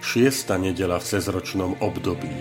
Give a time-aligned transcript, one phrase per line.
[0.00, 2.32] šiesta nedela v cezročnom období.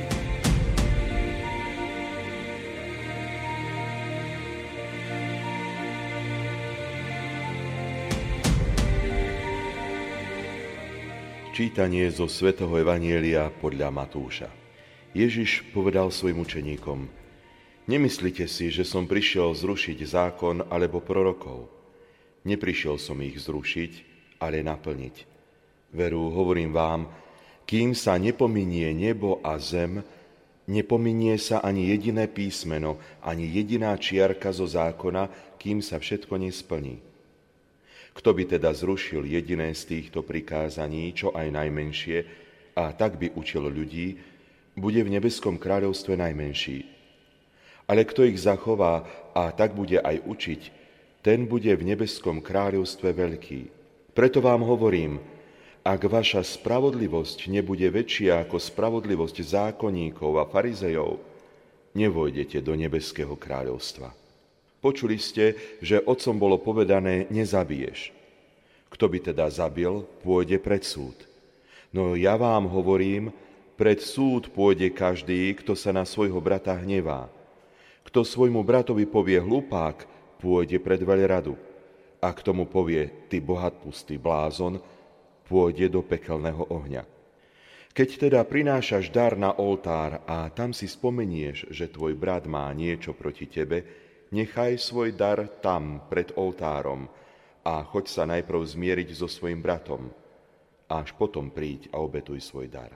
[11.55, 14.51] Čítanie zo svätého Evanielia podľa Matúša.
[15.15, 17.07] Ježiš povedal svojim učeníkom,
[17.85, 21.69] Nemyslite si, že som prišiel zrušiť zákon alebo prorokov.
[22.41, 23.91] Neprišiel som ich zrušiť,
[24.41, 25.15] ale naplniť.
[25.93, 27.05] Veru, hovorím vám,
[27.65, 30.05] kým sa nepominie nebo a zem,
[30.69, 37.01] nepominie sa ani jediné písmeno, ani jediná čiarka zo zákona, kým sa všetko nesplní.
[38.15, 42.17] Kto by teda zrušil jediné z týchto prikázaní, čo aj najmenšie,
[42.77, 44.15] a tak by učil ľudí,
[44.75, 46.85] bude v nebeskom kráľovstve najmenší.
[47.87, 49.03] Ale kto ich zachová
[49.35, 50.61] a tak bude aj učiť,
[51.25, 53.61] ten bude v nebeskom kráľovstve veľký.
[54.13, 55.19] Preto vám hovorím,
[55.85, 61.21] ak vaša spravodlivosť nebude väčšia ako spravodlivosť zákonníkov a farizejov,
[61.93, 64.09] nevojdete do nebeského kráľovstva.
[64.81, 68.09] Počuli ste, že otcom bolo povedané, nezabiješ.
[68.89, 71.13] Kto by teda zabil, pôjde pred súd.
[71.93, 73.29] No ja vám hovorím,
[73.77, 77.29] pred súd pôjde každý, kto sa na svojho brata hnevá.
[78.09, 80.05] Kto svojmu bratovi povie hlupák,
[80.41, 81.53] pôjde pred veľradu.
[82.21, 84.81] A k tomu povie, ty bohat pustý blázon,
[85.45, 87.05] pôjde do pekelného ohňa.
[87.95, 93.15] Keď teda prinášaš dar na oltár a tam si spomenieš, že tvoj brat má niečo
[93.15, 93.87] proti tebe,
[94.35, 97.07] nechaj svoj dar tam, pred oltárom
[97.63, 100.11] a choď sa najprv zmieriť so svojim bratom.
[100.91, 102.91] Až potom príď a obetuj svoj dar.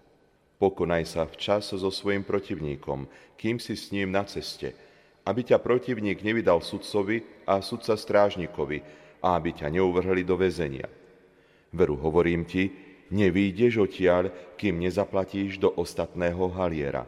[0.60, 3.08] Pokonaj sa včas so svojim protivníkom,
[3.40, 4.76] kým si s ním na ceste,
[5.24, 8.84] aby ťa protivník nevydal sudcovi a sudca strážnikovi
[9.24, 10.99] a aby ťa neuvrhli do väzenia
[11.70, 12.74] Veru hovorím ti,
[13.14, 17.06] nevýjdeš odtiaľ, kým nezaplatíš do ostatného haliera.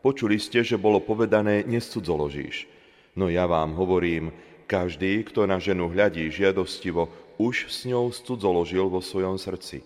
[0.00, 2.66] Počuli ste, že bolo povedané, nescudzoložíš.
[3.14, 4.32] No ja vám hovorím,
[4.66, 9.82] každý, kto na ženu hľadí žiadostivo, už s ňou scudzoložil vo svojom srdci.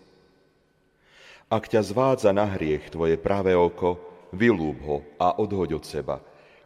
[1.48, 4.00] Ak ťa zvádza na hriech tvoje pravé oko,
[4.32, 6.16] vylúb ho a odhoď od seba,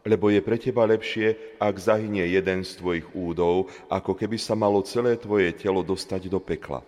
[0.06, 4.80] lebo je pre teba lepšie, ak zahynie jeden z tvojich údov, ako keby sa malo
[4.86, 6.80] celé tvoje telo dostať do pekla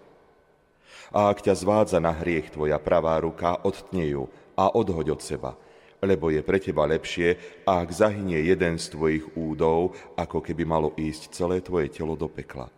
[1.10, 5.52] a ak ťa zvádza na hriech tvoja pravá ruka, odtne ju a odhoď od seba,
[6.00, 11.34] lebo je pre teba lepšie, ak zahynie jeden z tvojich údov, ako keby malo ísť
[11.34, 12.70] celé tvoje telo do pekla.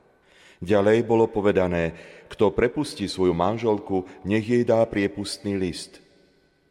[0.62, 1.92] Ďalej bolo povedané,
[2.30, 5.98] kto prepustí svoju manželku, nech jej dá priepustný list.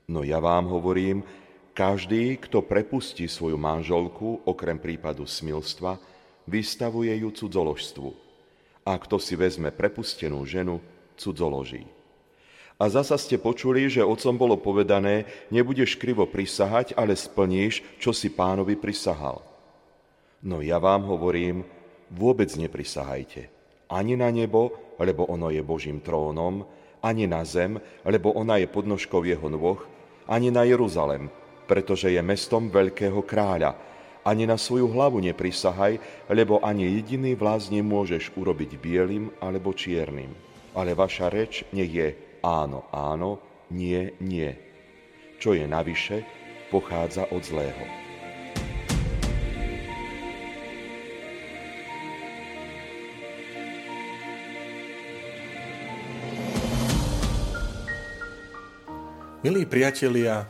[0.07, 1.27] No ja vám hovorím,
[1.75, 5.99] každý, kto prepustí svoju manželku, okrem prípadu smilstva,
[6.47, 8.09] vystavuje ju cudzoložstvu.
[8.87, 10.79] A kto si vezme prepustenú ženu,
[11.21, 11.85] cudzoloží.
[12.81, 18.33] A zasa ste počuli, že otcom bolo povedané, nebudeš krivo prisahať, ale splníš, čo si
[18.33, 19.45] pánovi prisahal.
[20.41, 21.61] No ja vám hovorím,
[22.09, 23.53] vôbec neprisahajte.
[23.85, 26.65] Ani na nebo, lebo ono je Božím trónom,
[27.05, 29.77] ani na zem, lebo ona je podnožkou jeho nôh,
[30.25, 31.29] ani na Jeruzalem,
[31.69, 33.77] pretože je mestom veľkého kráľa.
[34.25, 36.01] Ani na svoju hlavu neprisahaj,
[36.33, 42.07] lebo ani jediný vláz nemôžeš urobiť bielým alebo čiernym ale vaša reč nech je
[42.43, 43.39] áno, áno,
[43.71, 44.55] nie, nie.
[45.41, 46.23] Čo je navyše,
[46.71, 47.85] pochádza od zlého.
[59.41, 60.45] Milí priatelia,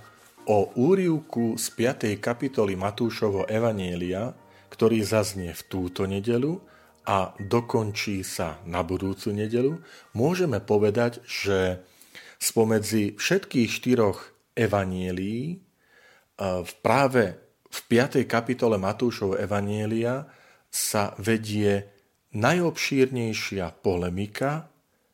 [0.52, 2.20] o úrivku z 5.
[2.20, 4.36] kapitoly Matúšovho Evanielia,
[4.68, 6.60] ktorý zaznie v túto nedelu,
[7.06, 9.82] a dokončí sa na budúcu nedelu,
[10.14, 11.82] môžeme povedať, že
[12.38, 14.20] spomedzi všetkých štyroch
[14.58, 15.58] evanielií e,
[16.82, 17.38] práve
[17.72, 18.26] v 5.
[18.28, 20.28] kapitole Matúšov evanielia
[20.68, 21.88] sa vedie
[22.36, 24.72] najobšírnejšia polemika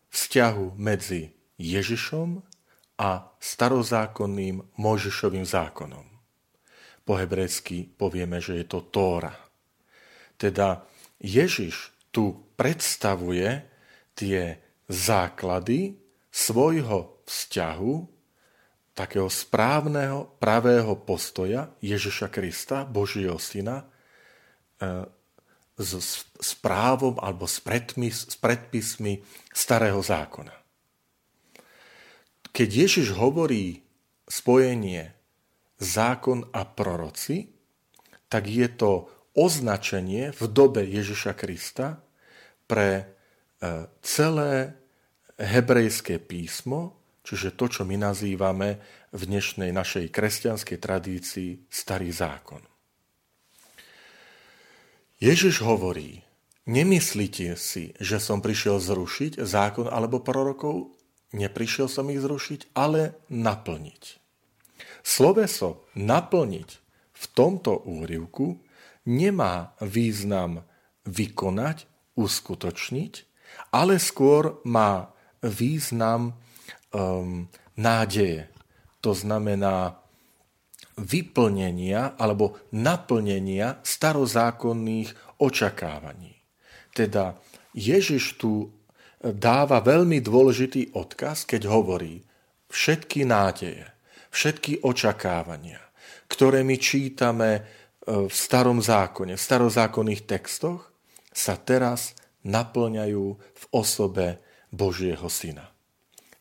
[0.09, 2.41] vzťahu medzi Ježišom
[2.97, 6.05] a starozákonným Mojžišovým zákonom.
[7.05, 9.33] Po hebrejsky povieme, že je to Tóra.
[10.37, 10.81] Teda
[11.17, 13.65] Ježiš tu predstavuje
[14.17, 14.57] tie
[14.89, 15.97] základy
[16.29, 17.93] svojho vzťahu
[18.97, 23.85] takého správneho, pravého postoja Ježiša Krista, Božieho Syna,
[24.81, 25.05] e,
[25.77, 29.21] s, s právom alebo s, predpis, s predpismi
[29.53, 30.55] starého zákona.
[32.49, 33.85] Keď Ježiš hovorí
[34.25, 35.13] spojenie
[35.77, 37.53] zákon a proroci,
[38.25, 39.05] tak je to
[39.37, 42.01] označenie v dobe Ježiša Krista
[42.65, 43.03] pre e,
[44.01, 44.73] celé
[45.37, 48.81] hebrejské písmo, čiže to, čo my nazývame
[49.13, 52.65] v dnešnej našej kresťanskej tradícii Starý zákon.
[55.21, 56.25] Ježiš hovorí,
[56.65, 60.97] nemyslíte si, že som prišiel zrušiť zákon alebo prorokov?
[61.33, 64.03] Neprišiel som ich zrušiť, ale naplniť.
[65.05, 66.69] Sloveso naplniť
[67.17, 68.66] v tomto úrivku
[69.07, 70.67] nemá význam
[71.07, 71.87] vykonať,
[72.19, 73.13] uskutočniť,
[73.71, 75.09] ale skôr má
[75.39, 76.35] význam
[76.91, 77.47] um,
[77.79, 78.51] nádeje.
[78.99, 79.95] To znamená
[80.97, 86.33] vyplnenia alebo naplnenia starozákonných očakávaní.
[86.91, 87.37] Teda
[87.77, 88.73] Ježiš tu
[89.21, 92.25] dáva veľmi dôležitý odkaz, keď hovorí
[92.73, 93.85] všetky nádeje,
[94.33, 95.81] všetky očakávania,
[96.25, 97.61] ktoré my čítame
[98.07, 100.95] v starom zákone, v starozákonných textoch,
[101.35, 102.15] sa teraz
[102.47, 104.39] naplňajú v osobe
[104.71, 105.67] Božieho Syna.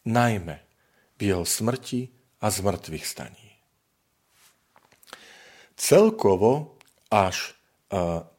[0.06, 0.62] Najmä
[1.18, 3.46] v jeho smrti a zmrtvých staní.
[5.76, 6.78] Celkovo
[7.12, 7.58] až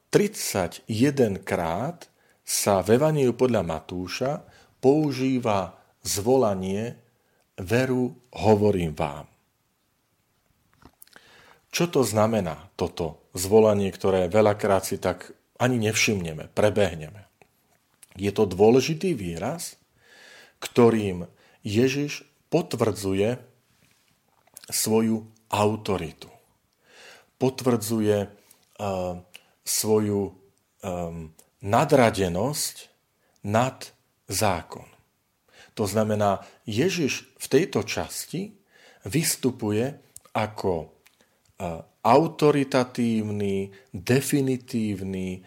[0.09, 2.09] 31 e, krát
[2.47, 4.31] sa v Evaniu podľa Matúša
[4.79, 6.95] používa zvolanie
[7.59, 9.36] veru hovorím vám.
[11.77, 15.29] Čo to znamená toto zvolanie, ktoré veľakrát si tak
[15.61, 17.29] ani nevšimneme, prebehneme?
[18.17, 19.77] Je to dôležitý výraz,
[20.57, 21.29] ktorým
[21.61, 23.37] Ježiš potvrdzuje
[24.73, 26.33] svoju autoritu
[27.37, 29.21] potvrdzuje uh,
[29.61, 30.33] svoju um,
[31.61, 32.75] nadradenosť
[33.45, 33.93] nad
[34.27, 34.85] zákon.
[35.77, 38.57] To znamená, Ježiš v tejto časti
[39.05, 39.93] vystupuje
[40.33, 40.96] ako
[42.01, 45.41] autoritatívny, definitívny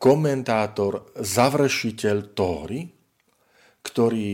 [0.00, 2.80] komentátor, završiteľ Tóry,
[3.84, 4.30] ktorý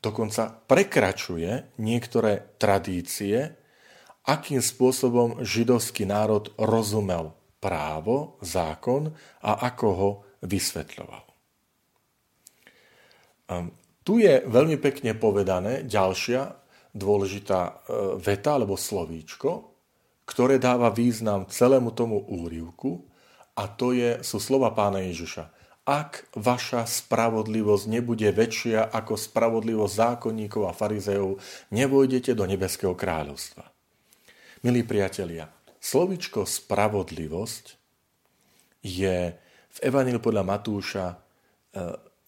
[0.00, 3.58] dokonca prekračuje niektoré tradície
[4.28, 10.10] akým spôsobom židovský národ rozumel právo, zákon a ako ho
[10.44, 11.24] vysvetľoval.
[14.04, 16.67] Tu je veľmi pekne povedané ďalšia
[16.98, 17.72] dôležitá e,
[18.18, 19.70] veta alebo slovíčko,
[20.28, 23.06] ktoré dáva význam celému tomu úrivku
[23.56, 25.48] a to je, sú slova pána Ježiša.
[25.88, 31.40] Ak vaša spravodlivosť nebude väčšia ako spravodlivosť zákonníkov a farizejov,
[31.72, 33.64] nevojdete do nebeského kráľovstva.
[34.68, 35.48] Milí priatelia,
[35.80, 37.64] slovičko spravodlivosť
[38.84, 39.32] je
[39.68, 41.16] v Evaníliu podľa Matúša e,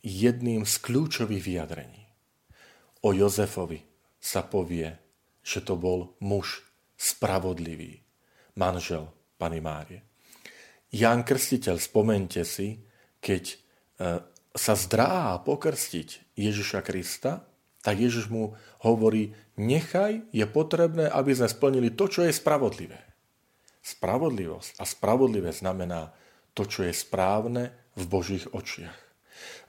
[0.00, 2.02] jedným z kľúčových vyjadrení.
[3.04, 3.89] O Jozefovi
[4.20, 4.94] sa povie,
[5.40, 6.60] že to bol muž
[7.00, 8.04] spravodlivý,
[8.60, 9.08] manžel
[9.40, 10.04] Pany Márie.
[10.92, 12.76] Jan Krstiteľ, spomente si,
[13.24, 13.56] keď e,
[14.52, 17.46] sa zdráha pokrstiť Ježiša Krista,
[17.80, 18.52] tak Ježiš mu
[18.84, 23.00] hovorí, nechaj, je potrebné, aby sme splnili to, čo je spravodlivé.
[23.80, 26.12] Spravodlivosť a spravodlivé znamená
[26.52, 29.09] to, čo je správne v Božích očiach.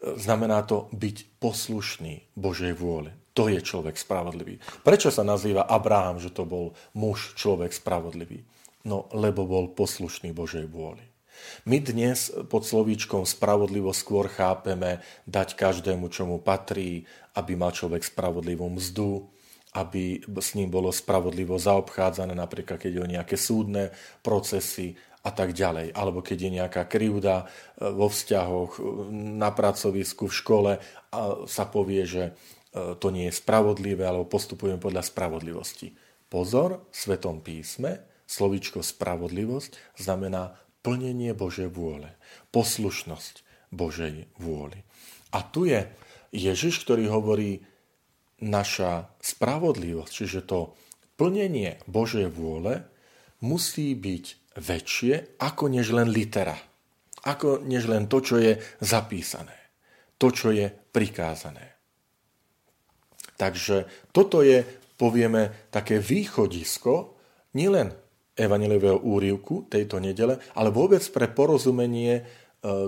[0.01, 3.13] Znamená to byť poslušný Božej vôle.
[3.37, 4.59] To je človek spravodlivý.
[4.83, 8.43] Prečo sa nazýva Abraham, že to bol muž, človek spravodlivý?
[8.83, 11.05] No, lebo bol poslušný Božej vôli.
[11.65, 18.05] My dnes pod slovíčkom spravodlivo skôr chápeme dať každému, čo mu patrí, aby mal človek
[18.05, 19.25] spravodlivú mzdu,
[19.71, 25.53] aby s ním bolo spravodlivo zaobchádzané, napríklad keď je o nejaké súdne procesy a tak
[25.53, 25.93] ďalej.
[25.93, 28.81] Alebo keď je nejaká krivda e, vo vzťahoch, e,
[29.37, 30.71] na pracovisku, v škole
[31.13, 35.93] a sa povie, že e, to nie je spravodlivé, alebo postupujeme podľa spravodlivosti.
[36.31, 42.15] Pozor, v Svetom písme slovíčko spravodlivosť znamená plnenie Božej vôle,
[42.49, 44.81] poslušnosť Božej vôli.
[45.35, 45.85] A tu je
[46.31, 47.61] Ježiš, ktorý hovorí,
[48.41, 50.73] naša spravodlivosť, čiže to
[51.13, 52.81] plnenie Božej vôle,
[53.37, 56.57] musí byť väčšie ako než len litera.
[57.21, 59.53] Ako než len to, čo je zapísané.
[60.17, 61.77] To, čo je prikázané.
[63.37, 64.61] Takže toto je,
[64.97, 67.17] povieme, také východisko
[67.57, 67.89] nielen
[68.37, 72.23] evaneliového úrivku tejto nedele, ale vôbec pre porozumenie e,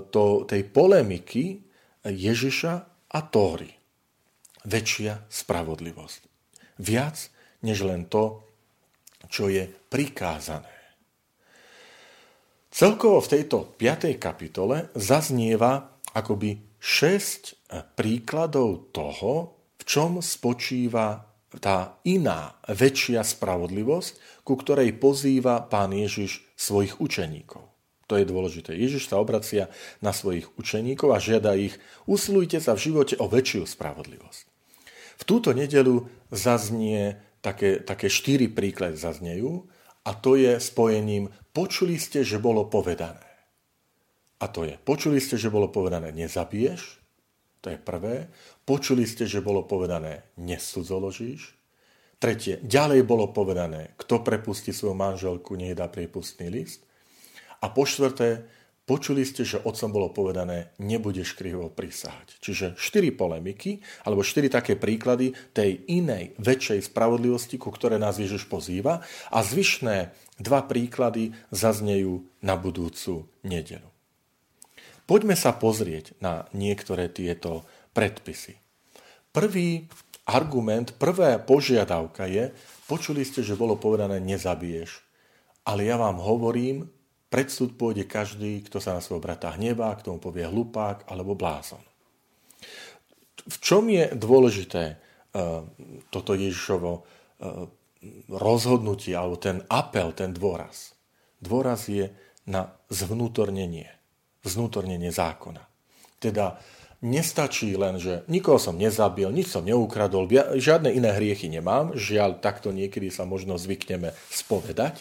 [0.09, 1.61] to, tej polemiky
[2.05, 2.73] Ježiša
[3.13, 3.69] a Tóry.
[4.63, 6.21] Väčšia spravodlivosť.
[6.81, 7.17] Viac
[7.65, 8.45] než len to,
[9.29, 10.72] čo je prikázané.
[12.73, 14.17] Celkovo v tejto 5.
[14.17, 21.21] kapitole zaznieva akoby 6 príkladov toho, v čom spočíva
[21.61, 27.61] tá iná, väčšia spravodlivosť, ku ktorej pozýva pán Ježiš svojich učeníkov.
[28.09, 28.73] To je dôležité.
[28.73, 29.69] Ježiš sa obracia
[30.01, 31.77] na svojich učeníkov a žiada ich,
[32.09, 34.43] usilujte sa v živote o väčšiu spravodlivosť.
[35.21, 39.69] V túto nedelu zaznie také, také štyri príklady zaznejú
[40.03, 43.23] a to je spojením počuli ste, že bolo povedané.
[44.43, 47.03] A to je, počuli ste, že bolo povedané, nezabiješ,
[47.63, 48.27] to je prvé.
[48.67, 51.55] Počuli ste, že bolo povedané, nesudzoložíš.
[52.19, 56.83] Tretie, ďalej bolo povedané, kto prepustí svoju manželku, nech dá priepustný list.
[57.63, 58.43] A po štvrté,
[58.83, 62.39] počuli ste, že otcom bolo povedané, nebudeš krivo prisahať.
[62.43, 68.47] Čiže štyri polemiky, alebo štyri také príklady tej inej, väčšej spravodlivosti, ku ktoré nás Ježiš
[68.51, 73.87] pozýva a zvyšné dva príklady zaznejú na budúcu nedelu.
[75.03, 78.55] Poďme sa pozrieť na niektoré tieto predpisy.
[79.35, 79.91] Prvý
[80.23, 82.55] argument, prvá požiadavka je,
[82.87, 85.03] počuli ste, že bolo povedané nezabiješ.
[85.67, 86.87] Ale ja vám hovorím,
[87.33, 91.33] pred súd pôjde každý, kto sa na svojho brata hnevá, kto mu povie hlupák alebo
[91.33, 91.81] blázon.
[93.49, 95.01] V čom je dôležité
[95.33, 95.65] uh,
[96.13, 97.65] toto Ježišovo uh,
[98.29, 100.93] rozhodnutie alebo ten apel, ten dôraz?
[101.41, 102.13] Dôraz je
[102.45, 103.89] na zvnútornenie
[104.43, 105.63] znútornenie zákona.
[106.19, 106.59] Teda
[106.99, 110.27] nestačí len, že nikoho som nezabil, nič som neukradol,
[110.59, 114.99] žiadne iné hriechy nemám, žiaľ, takto niekedy sa možno zvykneme spovedať,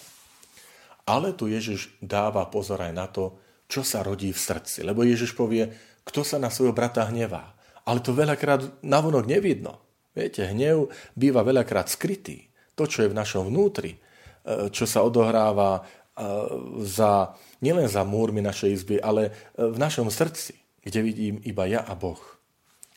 [1.12, 3.36] ale tu Ježiš dáva pozor aj na to,
[3.68, 4.80] čo sa rodí v srdci.
[4.80, 5.68] Lebo Ježiš povie,
[6.08, 7.52] kto sa na svojho brata hnevá.
[7.84, 9.76] Ale to veľakrát navonok nevidno.
[10.16, 12.48] Viete, hnev býva veľakrát skrytý.
[12.72, 13.98] To, čo je v našom vnútri, e,
[14.72, 15.84] čo sa odohráva
[16.84, 17.32] za,
[17.64, 20.52] nielen za múrmi našej izby, ale e, v našom srdci,
[20.84, 22.20] kde vidím iba ja a Boh.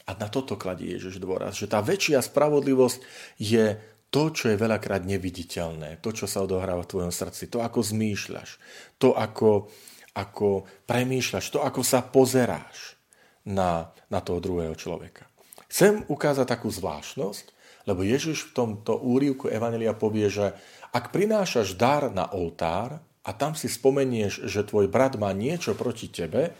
[0.05, 3.00] A na toto kladie Ježiš dôraz, že tá väčšia spravodlivosť
[3.41, 3.79] je
[4.15, 8.50] to, čo je veľakrát neviditeľné, to, čo sa odohráva v tvojom srdci, to, ako zmýšľaš,
[8.95, 9.67] to, ako,
[10.15, 12.95] ako premýšľaš, to, ako sa pozeráš
[13.43, 15.27] na, na toho druhého človeka.
[15.67, 17.51] Chcem ukázať takú zvláštnosť,
[17.91, 20.55] lebo Ježiš v tomto úrivku Evanelia povie, že
[20.95, 26.07] ak prinášaš dar na oltár a tam si spomenieš, že tvoj brat má niečo proti
[26.07, 26.55] tebe,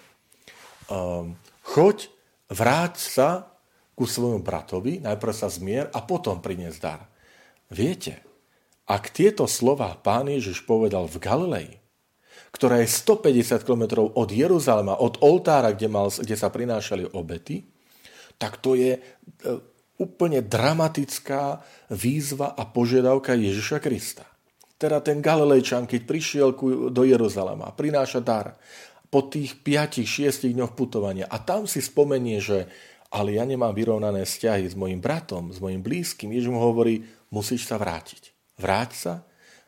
[0.92, 1.32] um,
[1.64, 2.12] choď,
[2.52, 3.30] vráť sa
[3.96, 7.15] ku svojmu bratovi, najprv sa zmier a potom prinies dar.
[7.70, 8.22] Viete,
[8.86, 11.70] ak tieto slova pán Ježiš povedal v Galilei,
[12.54, 17.68] ktorá je 150 km od Jeruzalema, od oltára, kde, mal, kde sa prinášali obety,
[18.40, 18.96] tak to je
[19.96, 24.28] úplne dramatická výzva a požiadavka Ježiša Krista.
[24.76, 26.50] Teda ten Galilejčan, keď prišiel
[26.92, 28.60] do Jeruzalema, prináša dar
[29.08, 32.68] po tých 5-6 dňoch putovania a tam si spomenie, že
[33.16, 36.36] ale ja nemám vyrovnané vzťahy s mojim bratom, s mojim blízkym.
[36.36, 38.34] Ježiš mu hovorí, musíš sa vrátiť.
[38.56, 39.14] Vráť sa,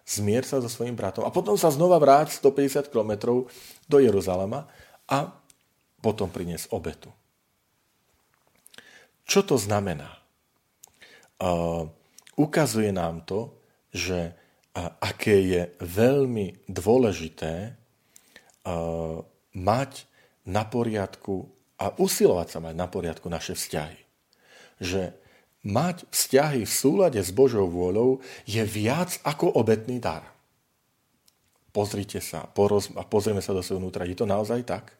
[0.07, 3.43] zmier sa so svojim bratom a potom sa znova vráť 150 km
[3.91, 4.63] do Jeruzalema
[5.07, 5.35] a
[5.99, 7.11] potom prinies obetu.
[9.27, 10.07] Čo to znamená?
[11.37, 11.91] Uh,
[12.39, 13.51] ukazuje nám to,
[13.91, 19.19] že uh, aké je veľmi dôležité uh,
[19.51, 19.91] mať
[20.47, 23.99] na poriadku a usilovať sa mať na poriadku naše vzťahy.
[24.79, 25.11] Že
[25.65, 30.25] mať vzťahy v súlade s Božou vôľou je viac ako obetný dar.
[31.73, 34.09] Pozrite sa, poroz, a pozrieme sa do svojho vnútra.
[34.09, 34.97] Je to naozaj tak?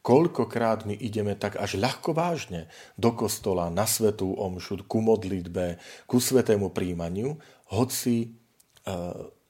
[0.00, 6.22] Koľkokrát my ideme tak až ľahko vážne do kostola, na svetú omšu, ku modlitbe, ku
[6.22, 7.42] svetému príjmaniu,
[7.74, 8.28] hoci e,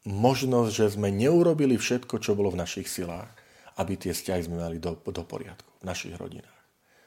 [0.09, 3.29] možnosť, že sme neurobili všetko, čo bolo v našich silách,
[3.77, 6.56] aby tie vzťahy sme mali do, do poriadku v našich rodinách.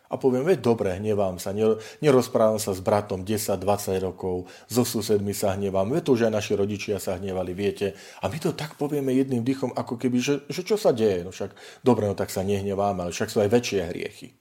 [0.09, 1.53] A poviem, veď dobre, hnevám sa,
[2.01, 6.53] nerozprávam sa s bratom 10-20 rokov, so susedmi sa hnevám, veď to už aj naši
[6.57, 7.93] rodičia sa hnevali, viete.
[8.25, 11.29] A my to tak povieme jedným dychom, ako keby, že, že čo sa deje, no
[11.29, 11.53] však
[11.85, 14.33] dobre, no tak sa nehneváme, ale však sú aj väčšie hriechy.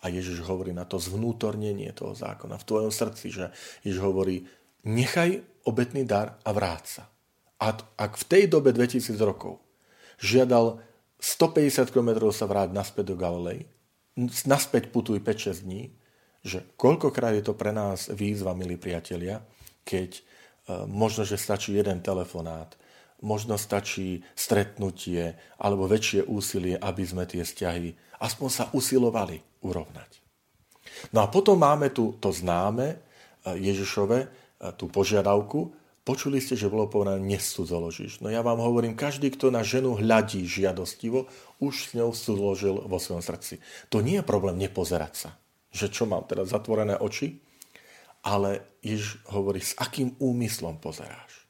[0.00, 3.44] A Ježiš hovorí na to zvnútornenie toho zákona v tvojom srdci, že
[3.84, 4.48] Ježiš hovorí,
[4.88, 7.04] nechaj obetný dar a vráť sa.
[7.60, 9.60] A ak v tej dobe 2000 rokov
[10.22, 10.80] žiadal
[11.18, 13.66] 150 km sa vráť naspäť do Galilei,
[14.46, 15.94] naspäť putuj 5-6 dní,
[16.42, 19.42] že koľkokrát je to pre nás výzva, milí priatelia,
[19.86, 20.22] keď e,
[20.90, 22.74] možno, že stačí jeden telefonát,
[23.22, 30.10] možno stačí stretnutie alebo väčšie úsilie, aby sme tie vzťahy aspoň sa usilovali urovnať.
[31.14, 32.96] No a potom máme tu to známe e,
[33.54, 34.26] Ježišove, e,
[34.74, 35.77] tú požiadavku,
[36.08, 38.24] Počuli ste, že bolo povedané, nesudzoložíš.
[38.24, 41.28] No ja vám hovorím, každý, kto na ženu hľadí žiadostivo,
[41.60, 43.60] už s ňou sudzoložil vo svojom srdci.
[43.92, 45.30] To nie je problém nepozerať sa.
[45.68, 47.44] Že čo mám teraz zatvorené oči?
[48.24, 51.44] Ale Jež hovorí, s akým úmyslom pozeráš.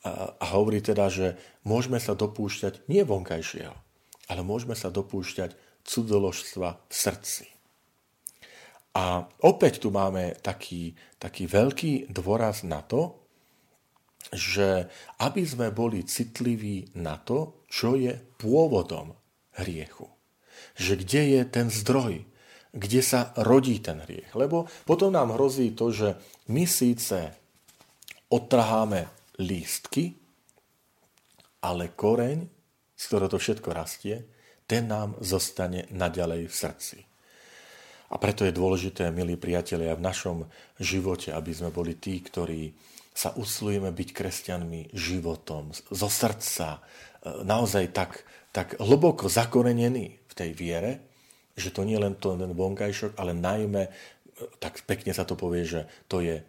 [0.00, 1.36] A, a hovorí teda, že
[1.68, 3.76] môžeme sa dopúšťať nie vonkajšieho,
[4.32, 5.52] ale môžeme sa dopúšťať
[5.84, 7.52] cudzoložstva v srdci.
[8.96, 13.21] A opäť tu máme taký, taký veľký dôraz na to,
[14.30, 14.86] že
[15.18, 19.16] aby sme boli citliví na to, čo je pôvodom
[19.58, 20.06] hriechu.
[20.78, 22.22] Že kde je ten zdroj,
[22.72, 24.32] kde sa rodí ten hriech.
[24.32, 26.16] Lebo potom nám hrozí to, že
[26.48, 27.32] my síce
[28.32, 29.04] odtrháme
[29.44, 30.16] lístky,
[31.62, 32.48] ale koreň,
[32.96, 34.24] z ktorého to všetko rastie,
[34.64, 36.98] ten nám zostane naďalej v srdci.
[38.12, 40.38] A preto je dôležité, milí priatelia, v našom
[40.76, 42.72] živote, aby sme boli tí, ktorí
[43.12, 50.50] sa usilujeme byť kresťanmi životom, zo srdca, e, naozaj tak, tak hlboko zakorenení v tej
[50.56, 50.92] viere,
[51.52, 53.90] že to nie len to, ten vonkajšok, ale najmä, e,
[54.56, 56.40] tak pekne sa to povie, že to je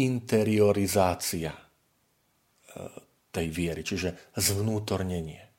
[0.00, 1.62] interiorizácia e,
[3.28, 5.52] tej viery, čiže zvnútornenie.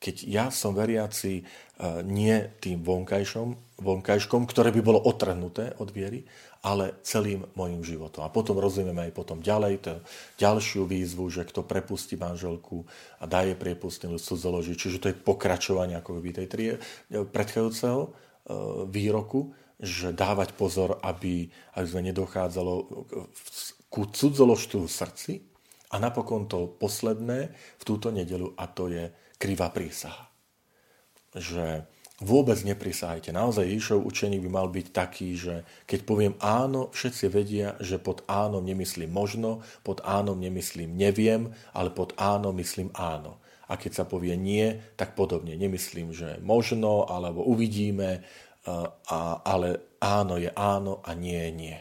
[0.00, 1.44] Keď ja som veriaci
[2.08, 6.24] nie tým vonkajškom, ktoré by bolo otrhnuté od viery,
[6.60, 8.20] ale celým mojim životom.
[8.24, 9.94] A potom rozumieme aj potom ďalej to,
[10.36, 12.84] ďalšiu výzvu, že kto prepustí manželku
[13.16, 16.70] a daje priepustný list cudzoloží, čiže to je pokračovanie ako by tej trie,
[17.08, 18.08] predchádzajúceho e,
[18.92, 21.48] výroku, že dávať pozor, aby,
[21.80, 22.72] aby sme nedochádzalo
[23.88, 25.32] ku cudzoložstvu v srdci
[25.90, 27.50] a napokon to posledné
[27.80, 29.08] v túto nedelu a to je
[29.40, 30.28] krivá prísaha.
[31.32, 31.88] Že
[32.20, 33.32] Vôbec neprisahajte.
[33.32, 38.28] Naozaj Ježišov učeník by mal byť taký, že keď poviem áno, všetci vedia, že pod
[38.28, 43.40] áno nemyslím možno, pod áno nemyslím neviem, ale pod áno myslím áno.
[43.72, 45.56] A keď sa povie nie, tak podobne.
[45.56, 48.20] Nemyslím, že možno, alebo uvidíme,
[49.08, 51.78] ale áno je áno a nie je nie.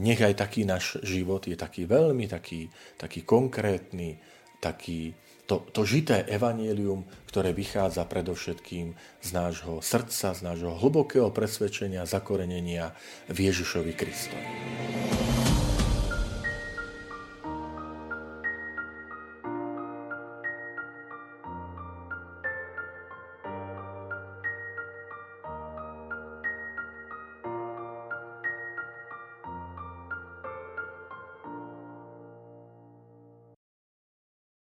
[0.00, 4.18] Nech aj taký náš život je taký veľmi taký, taký konkrétny,
[4.58, 5.12] taký,
[5.48, 8.92] to, to žité evanielium, ktoré vychádza predovšetkým
[9.24, 12.92] z nášho srdca, z nášho hlbokého presvedčenia, zakorenenia
[13.32, 14.46] v Ježišovi Kristovi.